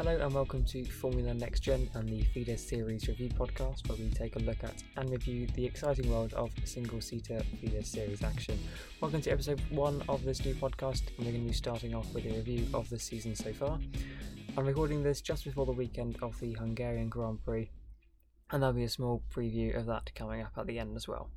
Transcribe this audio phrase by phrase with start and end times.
[0.00, 4.08] Hello and welcome to Formula Next Gen and the Feeder Series review podcast, where we
[4.08, 8.58] take a look at and review the exciting world of single seater Feeder Series action.
[9.02, 12.10] Welcome to episode one of this new podcast, and we're going to be starting off
[12.14, 13.78] with a review of the season so far.
[14.56, 17.70] I'm recording this just before the weekend of the Hungarian Grand Prix,
[18.50, 21.28] and there'll be a small preview of that coming up at the end as well.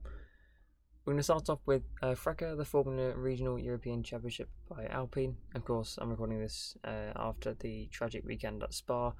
[1.05, 5.35] We're going to start off with uh, FRECA, the Formula Regional European Championship by Alpine.
[5.53, 9.11] Of course, I'm recording this uh, after the tragic weekend at Spa,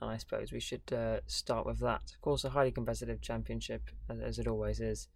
[0.00, 2.00] and I suppose we should uh, start with that.
[2.14, 5.08] Of course, a highly competitive championship, as it always is.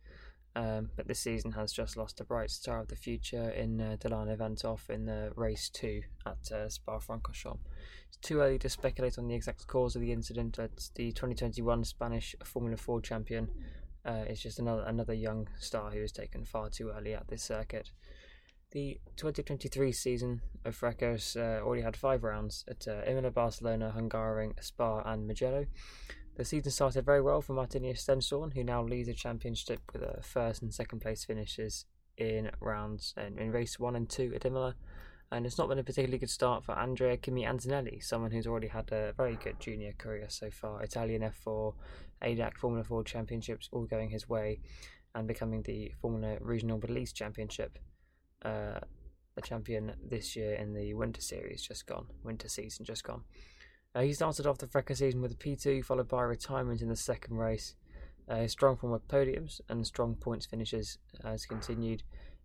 [0.54, 3.96] Um, but this season has just lost a bright star of the future in uh,
[3.98, 7.60] Dilano van 't Hof in the race two at uh, Spa-Francorchamps.
[8.08, 10.56] It's too early to speculate on the exact cause of the incident.
[10.58, 13.48] but the 2021 Spanish Formula 4 champion
[14.04, 17.42] uh, it's just another another young star who was taken far too early at this
[17.42, 17.90] circuit.
[18.72, 24.62] The 2023 season of FRECA uh, already had five rounds at uh, Imola, Barcelona, Hungaroring,
[24.62, 25.66] Spa, and Mugello.
[26.36, 30.22] The season started very well for Martinius Stenshorne, who now leads the championship with a
[30.22, 31.84] first and second place finishes
[32.16, 34.76] in rounds in, in race one and two at Imola,
[35.32, 38.66] and it's not been a particularly good start for Andrea Kimi Antonelli, someone who's already
[38.66, 40.82] had a very good junior career so far.
[40.82, 41.72] Italian F4,
[42.22, 44.60] ADAC Formula 4 championships all going his way,
[45.14, 47.78] and becoming the Formula Regional Middle East Championship,
[48.44, 48.80] uh,
[49.36, 53.22] the champion this year in the Winter Series just gone, Winter season just gone.
[53.94, 56.96] Uh, he started off the FRECA season with a P2, followed by retirement in the
[56.96, 57.74] second race.
[58.28, 62.02] Uh, his strong form of podiums and strong points finishes has continued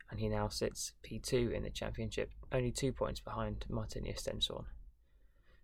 [0.09, 4.65] and he now sits P2 in the championship, only two points behind Martinius Stenshorne.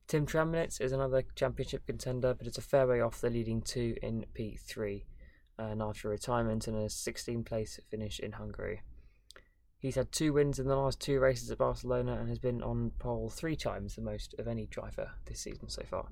[0.07, 3.95] Tim Tramnitz is another championship contender, but it's a fair way off the leading two
[4.01, 5.03] in P3,
[5.57, 8.81] and after retirement and a 16th place finish in Hungary.
[9.79, 12.91] He's had two wins in the last two races at Barcelona and has been on
[12.99, 16.09] pole three times, the most of any driver this season so far.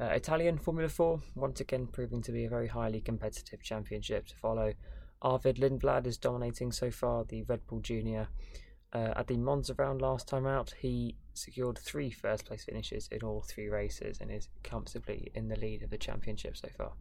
[0.00, 4.36] Uh, Italian Formula 4, once again proving to be a very highly competitive championship to
[4.36, 4.72] follow
[5.22, 8.28] Arvid Lindblad is dominating so far, the Red Bull Junior.
[8.92, 13.22] Uh, at the Monza round last time out, he secured three first place finishes in
[13.22, 16.92] all three races and is comfortably in the lead of the championship so far.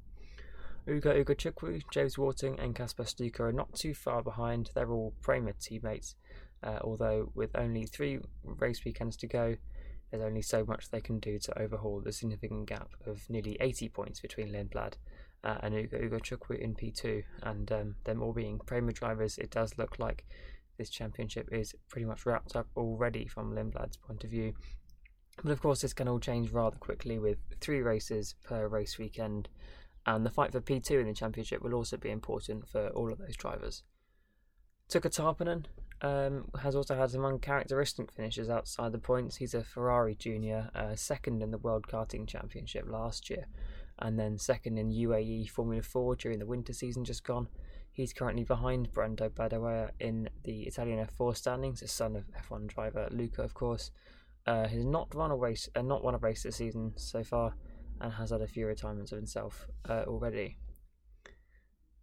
[0.88, 4.70] Ugo Ugochukwu, James Wharton, and Kacper Sztuka are not too far behind.
[4.74, 6.16] They're all Prema teammates,
[6.64, 9.56] uh, although with only three race weekends to go,
[10.10, 13.90] there's only so much they can do to overhaul the significant gap of nearly 80
[13.90, 14.94] points between Lindblad
[15.44, 19.78] uh, and Ugo, Ugochukwu in P2, and um, them all being Prema drivers, it does
[19.78, 20.26] look like
[20.78, 24.54] this championship is pretty much wrapped up already from Lindblad's point of view.
[25.44, 29.50] But of course, this can all change rather quickly with three races per race weekend,
[30.06, 33.20] and the fight for P2 in the championship will also be important for all of
[33.20, 33.84] those drivers.
[34.90, 35.66] Tuukka Taponen
[36.02, 39.36] um, has also had some uncharacteristic finishes outside the points.
[39.36, 43.46] He's a Ferrari junior, uh, second in the World Karting Championship last year,
[44.00, 47.48] and then second in UAE Formula 4 during the winter season just gone.
[47.92, 53.08] He's currently behind Brando Badoer in the Italian F4 standings, the son of F1 driver
[53.12, 53.92] Luca, of course.
[54.48, 57.56] Uh, has not run a race, uh, not won a race this season so far,
[58.00, 60.58] and has had a few retirements of himself uh, already.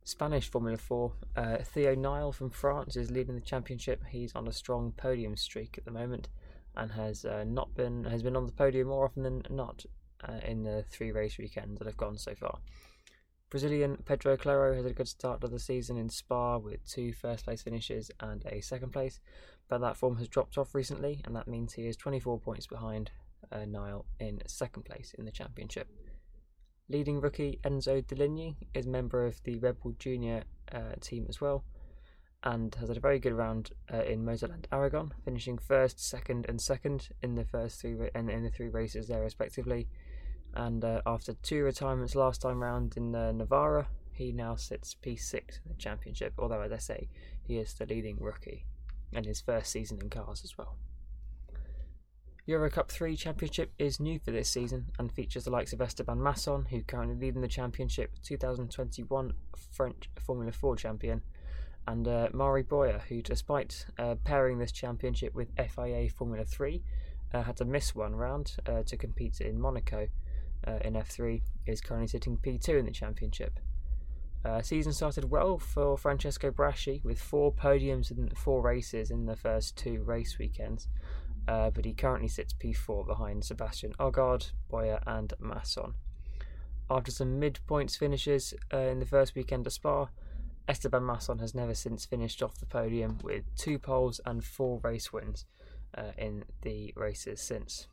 [0.05, 4.05] Spanish Formula 4, uh, Theo Nile from France is leading the championship.
[4.09, 6.29] He's on a strong podium streak at the moment,
[6.77, 9.85] and has uh, not been has been on the podium more often than not
[10.25, 12.59] uh, in the three race weekends that have gone so far.
[13.49, 17.45] Brazilian Pedro Clerot has a good start to the season in Spa with two first
[17.45, 19.21] place finishes and a second place,
[19.69, 23.13] but that form has dropped off recently, and that means he is 24 points behind
[23.53, 23.59] uh,
[24.19, 25.89] in second place in the championship.
[26.89, 31.65] Leading rookie Enzo Deligny is member of the Red Bull Junior uh, team as well,
[32.47, 36.59] and has had a very good round uh, in Motorland Aragon, finishing first, second, and
[36.59, 39.87] second in the first three ra- in the three races there respectively
[40.57, 45.35] and uh, after two retirements last time round in uh, Navarra, he now sits P6
[45.35, 46.33] in the championship.
[46.39, 47.09] Although, as I say,
[47.43, 48.65] he is the leading rookie,
[49.13, 50.79] and his first season in cars as well.
[52.49, 56.65] Eurocup 3 Championship is new for this season and features the likes of Esteban Masson,
[56.67, 59.33] who currently leading the championship, 2021
[59.73, 61.23] French Formula 4 champion,
[61.87, 66.83] and uh, Mari Boya, who, despite uh, pairing this championship with FIA Formula 3,
[67.33, 70.09] uh, had to miss one round uh, to compete in Monaco
[70.67, 73.61] uh, in F3 is currently sitting P2 in the championship.
[74.45, 79.37] Uh, season started well for Francesco Braschi with four podiums in four races in the
[79.37, 80.89] first two race weekends,
[81.47, 85.95] but he currently sits P4 behind Sebastian Ogard, Boya, and Masson.
[86.89, 90.09] After some mid points finishes in the first weekend of Spa,
[90.69, 95.13] Esteban Masson has never since finished off the podium with two poles and four race
[95.13, 95.45] wins
[95.97, 97.87] uh, in the races since.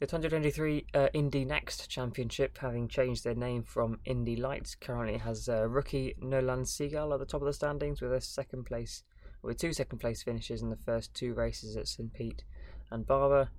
[0.00, 5.46] The 2023 uh, Indy NXT Championship, having changed their name from Indy Lights, currently has
[5.46, 9.02] uh, rookie Nolan Siegel at the top of the standings with a second place,
[9.42, 12.44] with two second place finishes in the first two races at St Pete
[12.90, 13.50] and Barber,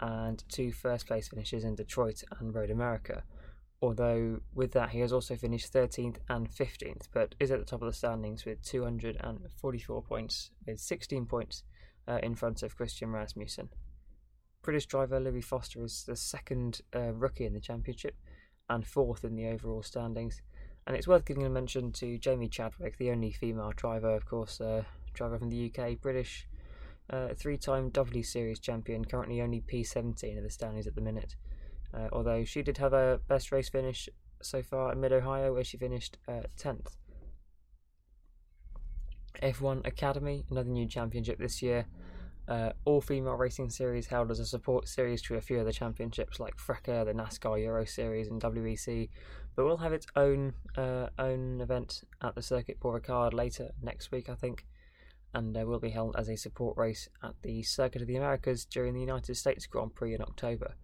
[0.00, 3.22] and two first place finishes in Detroit and Road America.
[3.82, 7.80] Although with that he has also finished 13th and 15th, but is at the top
[7.80, 11.64] of the standings with 244 points, with 16 points
[12.06, 13.70] uh, in front of Christian Rasmussen.
[14.62, 18.16] British driver Louis Foster is the second uh, rookie in the championship
[18.68, 20.42] and fourth in the overall standings.
[20.86, 24.60] And it's worth giving a mention to Jamie Chadwick, the only female driver, of course,
[24.60, 24.84] uh,
[25.14, 26.46] driver from the UK, British,
[27.10, 31.36] uh, three-time W Series champion, currently only P17 in the standings at the minute.
[31.92, 34.08] Uh, although she did have a best race finish
[34.42, 36.96] so far in Mid Ohio, where she finished uh, 10th.
[39.42, 41.86] F1 Academy, another new championship this year.
[42.48, 46.40] Uh, all female racing series held as a support series to a few other championships
[46.40, 49.08] like FRECA, the NASCAR Euro Series, and WEC,
[49.54, 54.10] but will have its own uh, own event at the Circuit Paul Ricard later next
[54.10, 54.66] week, I think,
[55.32, 58.64] and uh, will be held as a support race at the Circuit of the Americas
[58.64, 60.74] during the United States Grand Prix in October.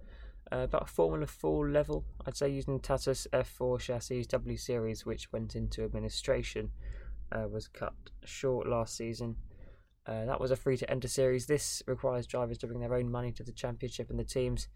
[0.52, 5.32] Uh, about a Formula 4 level, I'd say using Tatuus F4 chassis W Series, which
[5.32, 6.70] went into administration,
[7.32, 7.94] uh, was cut
[8.24, 9.36] short last season
[10.06, 11.46] uh, that was a free to enter series.
[11.46, 14.68] This requires drivers to bring their own money to the championship and the teams.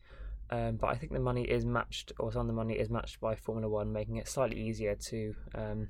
[0.50, 3.20] Um, but I think the money is matched, or some of the money is matched
[3.20, 5.88] by Formula One, making it slightly easier to um,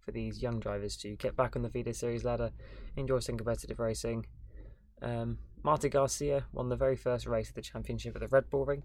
[0.00, 2.50] for these young drivers to get back on the Feeder Series ladder,
[2.96, 4.26] enjoy some competitive racing.
[5.00, 8.64] Um, Marta Garcia won the very first race of the championship at the Red Bull
[8.64, 8.82] Ring,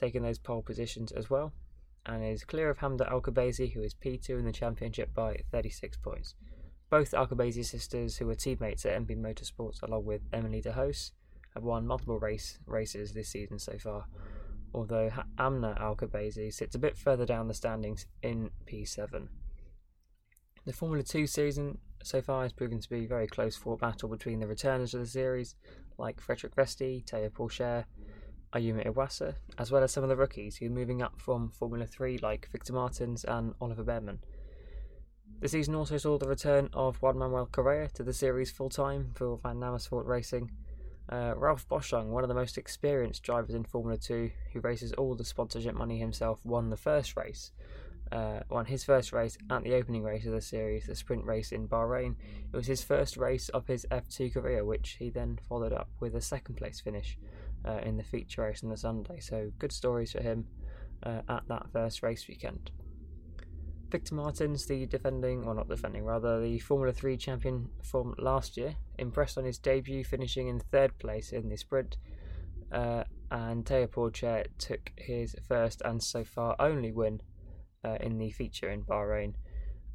[0.00, 1.52] taking those pole positions as well,
[2.06, 5.98] and is clear of Hamda Al Qubaisi, who is P2 in the championship by 36
[5.98, 6.34] points.
[6.88, 11.12] Both Al Qubaisi sisters, who were teammates at MP Motorsports along with Emely de Heus,
[11.54, 14.06] have won multiple race races this season so far,
[14.72, 19.28] although Amna Al Qubaisi sits a bit further down the standings in P7.
[20.64, 24.08] The Formula 2 season so far has proven to be a very close fought battle
[24.08, 25.56] between the returners of the series,
[25.98, 27.84] like Frederik Vesti, Théo Pourchaire,
[28.52, 31.86] Ayumu Iwasa, as well as some of the rookies who are moving up from Formula
[31.86, 34.18] 3, like Victor Martins and Oliver Bearman.
[35.40, 39.12] The season also saw the return of Juan Manuel Correa to the series full time
[39.14, 40.50] for Van Amersfoort Racing.
[41.08, 45.14] Uh, Ralph Boschung, one of the most experienced drivers in Formula 2, who races all
[45.14, 47.52] the sponsorship money himself, won the first race.
[48.12, 51.52] Uh, won his first race at the opening race of the series, the sprint race
[51.52, 52.16] in Bahrain.
[52.52, 56.16] It was his first race of his F2 career, which he then followed up with
[56.16, 57.16] a second place finish
[57.66, 59.20] uh, in the feature race on the Sunday.
[59.20, 60.46] So good stories for him
[61.02, 62.70] uh, at that first race weekend.
[63.90, 68.76] Victor Martins, the defending, or not defending, rather, the Formula 3 champion from last year,
[68.98, 71.96] impressed on his debut, finishing in third place in the sprint.
[72.70, 73.02] Uh,
[73.32, 77.20] and Théo Pourchaire took his first and so far only win
[77.84, 79.34] uh, in the feature in Bahrain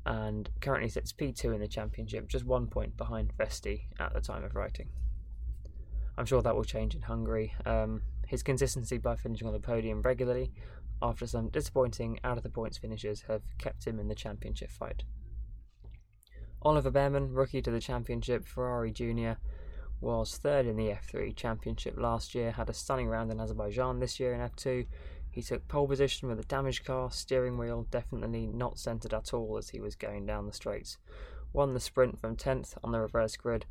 [0.06, 4.44] and currently sits P2 in the championship, just one point behind Vesti at the time
[4.44, 4.90] of writing.
[6.18, 7.54] I'm sure that will change in Hungary.
[7.66, 10.52] Um, his consistency by finishing on the podium regularly
[11.02, 15.04] after some disappointing out of the points finishes have kept him in the championship fight.
[16.62, 19.38] Oliver Bearman, rookie to the championship, Ferrari Junior,
[20.02, 24.20] was third in the F3 championship last year, had a stunning round in Azerbaijan this
[24.20, 24.88] year in F2.
[25.30, 29.58] He took pole position with a damaged car, steering wheel definitely not centered at all
[29.58, 30.98] as he was going down the straights.
[31.54, 33.66] Won the sprint from 10th on the reverse grid,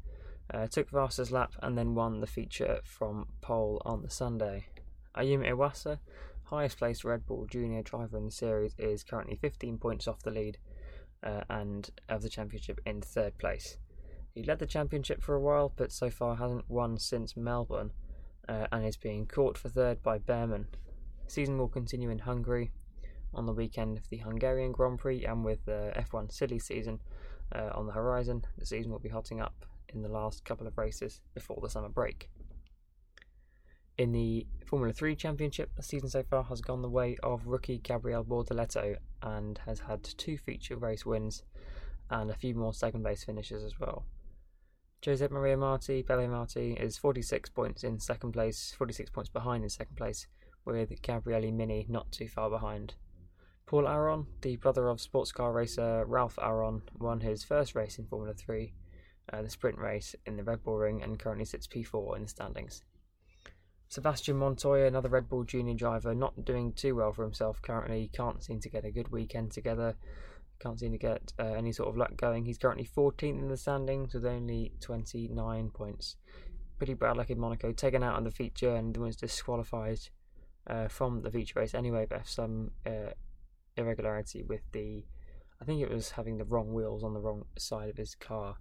[0.52, 4.66] uh, took fastest lap, and then won the feature from pole on the Sunday.
[5.16, 5.98] Ayumu Iwasa
[6.44, 10.30] highest placed Red Bull junior driver in the series, is currently 15 points off the
[10.30, 10.58] lead
[11.22, 13.78] uh, and of the championship in third place.
[14.34, 17.92] He led the championship for a while, but so far hasn't won since Melbourne
[18.48, 20.66] uh, and is being caught for third by Bearman.
[21.26, 22.72] season will continue in Hungary
[23.32, 27.00] on the weekend of the Hungarian Grand Prix and with the F1 silly season
[27.54, 28.42] uh, on the horizon.
[28.58, 31.88] The season will be hotting up in the last couple of races before the summer
[31.88, 32.28] break.
[33.96, 37.78] In the Formula 3 Championship, the season so far has gone the way of rookie
[37.78, 41.44] Gabriel Bortoleto and has had two feature race wins
[42.10, 44.04] and a few more second place finishes as well.
[45.00, 49.70] Josep Maria Marti, Pepe Marti, is 46 points in second place, 46 points behind in
[49.70, 50.26] second place,
[50.64, 52.94] with Gabriele Mini not too far behind.
[53.66, 58.06] Paul Aron, the brother of sports car racer Ralf Aron, won his first race in
[58.06, 58.72] Formula 3,
[59.32, 62.28] uh, the sprint race in the Red Bull Ring, and currently sits P4 in the
[62.28, 62.82] standings.
[63.88, 68.10] Sebastian Montoya, another Red Bull Junior driver, not doing too well for himself currently.
[68.12, 69.94] Can't seem to get a good weekend together.
[70.58, 72.44] Can't seem to get uh, any sort of luck going.
[72.44, 76.16] He's currently 14th in the standings with only 29 points.
[76.76, 80.00] Pretty bad luck in Monaco, taken out on the feature and was disqualified
[80.66, 83.12] uh, from the feature race anyway, but some uh,
[83.76, 85.04] irregularity with the.
[85.60, 88.56] I think it was having the wrong wheels on the wrong side of his car.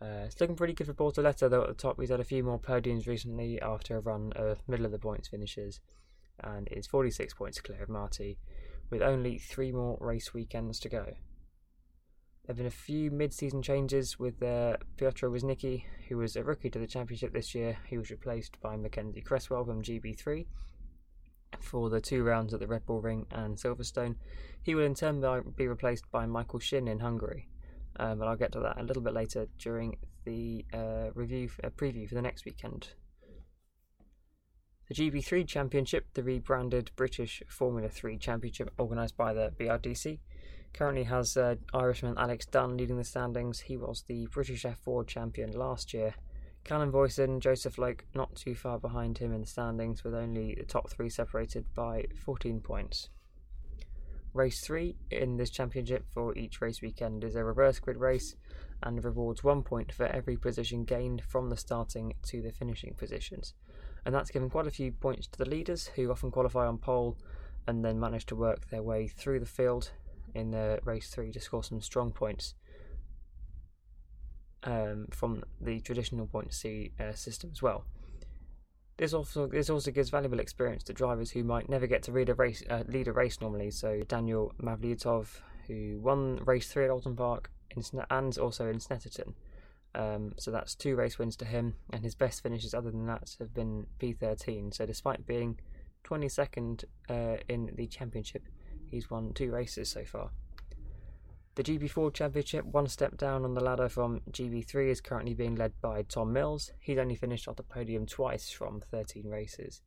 [0.00, 1.98] Uh, it's looking pretty good for Bortoleto though at the top.
[1.98, 5.28] He's had a few more podiums recently after a run of middle of the points
[5.28, 5.80] finishes,
[6.40, 8.38] and is 46 points clear of Marti
[8.90, 11.04] with only three more race weekends to go.
[12.46, 16.70] There have been a few mid-season changes with uh, Piotr Wisnicki, who was a rookie
[16.70, 17.76] to the championship this year.
[17.88, 20.46] He was replaced by McKenzie Cresswell from GB3
[21.58, 24.14] for the two rounds at the Red Bull Ring and Silverstone.
[24.62, 25.24] He will in turn
[25.56, 27.48] be replaced by Michael Shin in Hungary,
[27.98, 31.70] um, but I'll get to that a little bit later during the uh, review uh,
[31.70, 32.88] preview for the next weekend.
[34.88, 40.20] The GB3 Championship, the rebranded British Formula 3 Championship organised by the BRDC,
[40.72, 43.60] currently has uh, Irishman Alex Dunn leading the standings.
[43.60, 46.14] He was the British F4 champion last year
[46.66, 50.64] Callum Voisin, Joseph Loake not too far behind him in the standings, with only the
[50.64, 53.08] top three separated by 14 points.
[54.36, 58.36] Race 3 in this championship for each race weekend is a reverse grid race
[58.82, 63.54] and rewards one point for every position gained from the starting to the finishing positions.
[64.04, 67.16] And that's given quite a few points to the leaders, who often qualify on pole
[67.66, 69.90] and then manage to work their way through the field
[70.34, 72.54] in the race 3 to score some strong points
[74.64, 76.54] um, from the traditional point
[77.00, 77.86] uh, system as well.
[78.98, 82.34] This also this also gives valuable experience to drivers who might never get to a
[82.34, 83.70] race, uh, lead a race normally.
[83.70, 85.26] So Daniel Mavlyutov,
[85.66, 89.34] who won race three at Oulton Park in, and also in Snetterton.
[89.94, 93.36] Um, so that's two race wins to him, and his best finishes other than that
[93.38, 94.72] have been P13.
[94.74, 95.58] So despite being
[96.04, 98.48] 22nd uh, in the championship,
[98.86, 100.30] he's won two races so far.
[101.56, 105.72] The GB4 Championship, one step down on the ladder from GB3, is currently being led
[105.80, 106.70] by Tom Mills.
[106.80, 109.80] He's only finished off the podium twice from 13 races,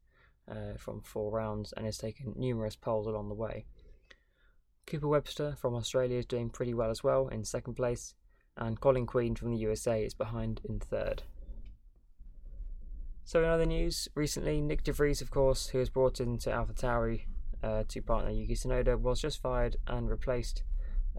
[0.50, 3.66] uh, from four rounds, and has taken numerous poles along the way.
[4.88, 8.16] Cooper Webster from Australia is doing pretty well as well, in second place,
[8.58, 11.22] and Colin Queen from the USA is behind in third.
[13.26, 17.26] So, in other news, recently Nyck de Vries, of course, who was brought into AlphaTauri
[17.62, 20.64] uh, to partner Yuki Tsunoda, was just fired and replaced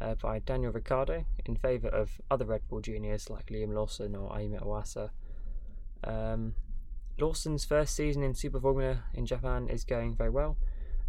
[0.00, 4.30] uh, by Daniel Ricciardo in favour of other Red Bull juniors like Liam Lawson or
[4.30, 5.10] Ayumu Iwasa.
[6.04, 6.54] Um,
[7.18, 10.56] Lawson's first season in Super Formula in Japan is going very well.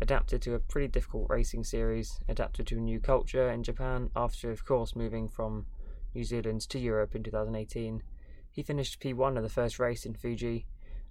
[0.02, 4.52] Adapted to a pretty difficult racing series, adapted to a new culture in Japan after,
[4.52, 5.68] of course, moving from
[6.14, 8.04] New Zealand to Europe in 2018.
[8.50, 10.66] He finished P1 of the first race in Fuji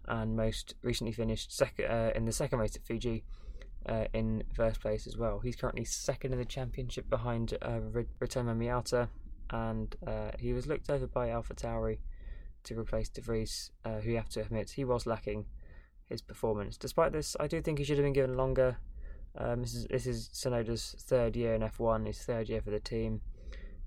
[0.06, 3.24] and most recently finished sec- uh, in the second race at Fuji
[3.86, 5.40] uh, in first place as well.
[5.40, 7.80] He's currently second in the championship behind uh,
[8.20, 9.08] Ritomo Miyata,
[9.50, 11.98] and uh, he was looked over by AlphaTauri
[12.64, 15.46] to replace De Vries, uh, who you have to admit he was lacking
[16.04, 16.76] his performance.
[16.76, 18.76] Despite this, I do think he should have been given longer.
[19.38, 22.80] Um, this is this is Tsunoda's third year in F1, his third year for the
[22.80, 23.20] team.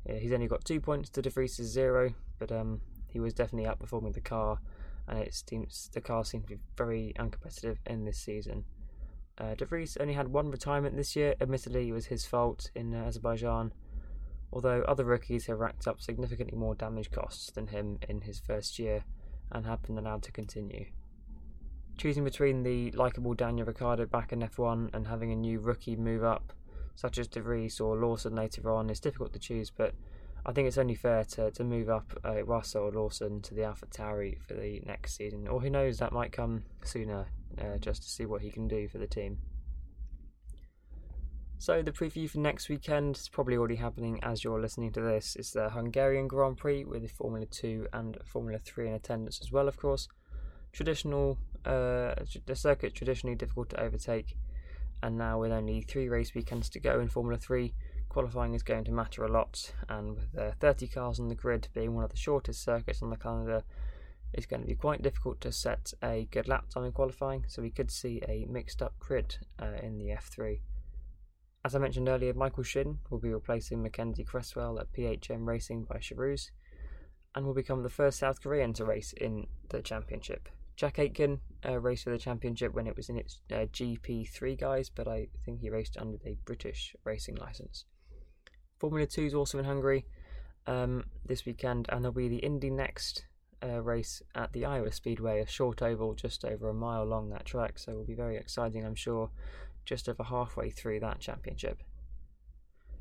[0.08, 3.70] Yeah, he's only got two points to De Vries' zero, but um, he was definitely
[3.70, 4.60] outperforming the car,
[5.08, 8.66] and it seems the car seemed to be very uncompetitive in this season.
[9.38, 11.36] Uh, De Vries only had one retirement this year.
[11.42, 13.74] Admittedly, it was his fault in uh, Azerbaijan,
[14.52, 18.78] although other rookies have racked up significantly more damage costs than him in his first
[18.78, 19.04] year
[19.52, 20.86] and have been allowed to continue.
[21.98, 26.24] Choosing between the likeable Daniel Ricciardo back in F1 and having a new rookie move
[26.24, 26.54] up,
[26.96, 29.94] such as De Vries or Lawson later on, is difficult to choose, but
[30.46, 33.64] I think it's only fair to, to move up uh, Russell or Lawson to the
[33.64, 37.28] Alpha Tauri for the next season, or who knows, that might come sooner
[37.60, 39.38] uh, just to see what he can do for the team.
[41.64, 45.38] So the preview for next weekend is probably already happening as you're listening to this.
[45.38, 49.50] It's the Hungarian Grand Prix with the Formula 2 and Formula 3 in attendance as
[49.50, 50.10] well, of course.
[50.74, 54.36] Traditional, uh, the circuit traditionally difficult to overtake,
[55.02, 57.74] and now with only three race weekends to go in Formula 3,
[58.10, 59.74] qualifying is going to matter a lot.
[59.88, 63.10] And with uh, 30 cars on the grid being one of the shortest circuits on
[63.10, 63.64] the calendar,
[64.34, 67.62] it's going to be quite difficult to set a good lap time in qualifying, so
[67.62, 70.60] we could see a mixed up grid uh, in the F3.
[71.64, 75.98] As I mentioned earlier, Michael Shin will be replacing McKenzie Cresswell at PHM Racing by
[75.98, 76.50] Charouz
[77.36, 80.50] and will become the first South Korean to race in the championship.
[80.76, 84.90] Jack Aitken uh, raced for the championship when it was in its uh, GP3 guise,
[84.90, 87.86] but I think he raced under a British racing license.
[88.80, 90.06] Formula 2 is also in Hungary
[90.68, 93.22] um, this weekend, and there'll be the Indy NXT
[93.64, 97.46] uh, race at the Iowa Speedway, a short oval just over a mile long that
[97.46, 99.30] track, so it will be very exciting, I'm sure,
[99.86, 101.84] just over halfway through that championship.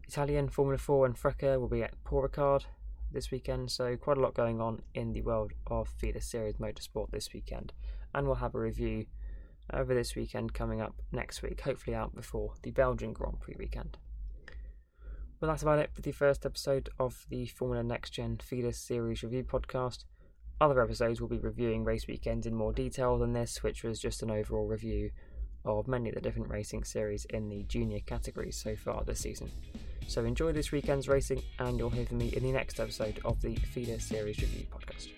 [0.06, 2.64] Italian Formula 4 and FRECA will be at Paul Ricard
[3.10, 7.10] this weekend, so quite a lot going on in the world of Feeder Series Motorsport
[7.10, 7.72] this weekend,
[8.14, 9.06] and we'll have a review
[9.72, 13.98] over this weekend coming up next week, hopefully out before the Belgian Grand Prix weekend.
[15.40, 19.24] Well, that's about it for the first episode of the Formula Next Gen Feeder Series
[19.24, 20.04] Review podcast.
[20.62, 24.22] Other episodes we'll be reviewing race weekends in more detail than this, which was just
[24.22, 25.10] an overall review
[25.64, 29.50] of many of the different racing series in the junior categories so far this season.
[30.06, 33.42] So enjoy this weekend's racing, and you'll hear from me in the next episode of
[33.42, 35.08] the Feeder Series Review podcast.